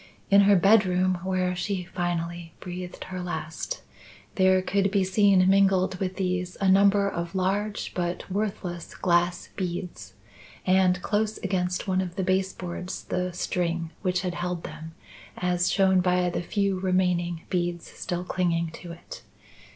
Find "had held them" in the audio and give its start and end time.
14.21-14.95